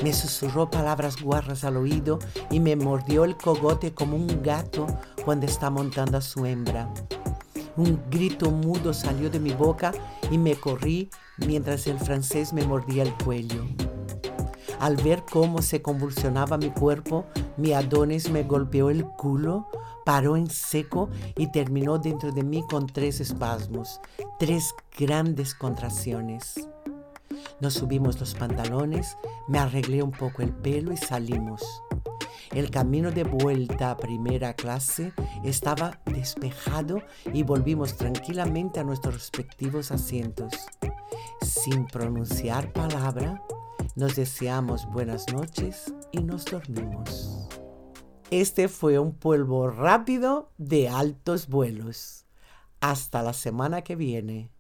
Me 0.04 0.14
susurró 0.14 0.70
palabras 0.70 1.22
guarras 1.22 1.64
al 1.64 1.78
oído 1.78 2.20
y 2.52 2.60
me 2.60 2.76
mordió 2.76 3.24
el 3.24 3.38
cogote 3.38 3.94
como 3.94 4.18
un 4.18 4.44
gato 4.44 4.88
cuando 5.24 5.46
está 5.46 5.70
montando 5.70 6.18
a 6.18 6.22
su 6.22 6.46
hembra. 6.46 6.94
Un 7.78 8.02
grito 8.10 8.52
mudo 8.52 8.94
salió 8.94 9.30
de 9.30 9.40
mi 9.40 9.52
boca 9.52 9.92
y 10.32 10.38
me 10.38 10.56
corrí 10.56 11.10
mientras 11.38 11.88
el 11.88 12.00
francés 12.00 12.54
me 12.54 12.66
mordía 12.66 13.04
el 13.04 13.14
cuello. 13.16 13.66
Al 14.80 14.98
ver 14.98 15.24
cómo 15.30 15.62
se 15.62 15.82
convulsionaba 15.82 16.58
mi 16.58 16.70
cuerpo, 16.70 17.26
mi 17.58 17.74
Adonis 17.74 18.30
me 18.30 18.44
golpeó 18.44 18.90
el 18.90 19.06
culo, 19.06 19.68
paró 20.06 20.36
en 20.36 20.50
seco 20.50 21.10
y 21.38 21.52
terminó 21.52 21.98
dentro 21.98 22.32
de 22.32 22.44
mí 22.44 22.64
con 22.70 22.88
tres 22.88 23.20
espasmos, 23.20 24.00
tres 24.38 24.74
grandes 24.98 25.56
contracciones. 25.56 26.68
Nos 27.62 27.74
subimos 27.74 28.20
los 28.20 28.36
pantalones, 28.36 29.18
me 29.48 29.60
arreglé 29.60 30.04
un 30.04 30.12
poco 30.12 30.42
el 30.42 30.52
pelo 30.52 30.92
y 30.92 30.98
salimos. 30.98 31.64
El 32.52 32.70
camino 32.70 33.12
de 33.12 33.24
vuelta 33.24 33.92
a 33.92 33.98
primera 33.98 34.54
clase 34.54 35.14
estaba 35.44 36.00
despejado 36.06 37.02
y 37.34 37.44
volvimos 37.44 37.96
tranquilamente 37.96 38.80
a 38.80 38.84
nuestros 38.84 39.16
respectivos 39.16 39.92
asientos. 39.92 40.54
Sin 41.42 41.86
pronunciar 41.86 42.72
palabra, 42.72 43.42
nos 43.96 44.16
deseamos 44.16 44.86
buenas 44.88 45.32
noches 45.32 45.94
y 46.12 46.20
nos 46.22 46.46
dormimos. 46.46 47.48
Este 48.30 48.68
fue 48.68 49.00
un 49.00 49.14
polvo 49.14 49.70
rápido 49.70 50.52
de 50.58 50.90
altos 50.90 51.48
vuelos. 51.48 52.26
Hasta 52.82 53.24
la 53.24 53.34
semana 53.34 53.84
que 53.84 53.96
viene. 53.96 54.52